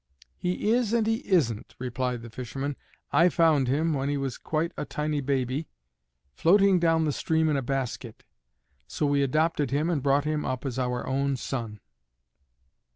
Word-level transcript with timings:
"He 0.35 0.71
is 0.71 0.93
and 0.93 1.05
he 1.05 1.17
isn't," 1.27 1.75
replied 1.77 2.23
the 2.23 2.31
fisherman. 2.31 2.75
"I 3.11 3.29
found 3.29 3.67
him, 3.67 3.93
when 3.93 4.09
he 4.09 4.17
was 4.17 4.39
quite 4.39 4.71
a 4.75 4.83
tiny 4.83 5.21
baby, 5.21 5.67
floating 6.33 6.79
down 6.79 7.05
the 7.05 7.11
stream 7.11 7.47
in 7.49 7.55
a 7.55 7.61
basket. 7.61 8.23
So 8.87 9.05
we 9.05 9.21
adopted 9.21 9.69
him 9.69 9.91
and 9.91 10.01
brought 10.01 10.25
him 10.25 10.43
up 10.43 10.65
as 10.65 10.79
our 10.79 11.05
own 11.05 11.37
son." 11.37 11.81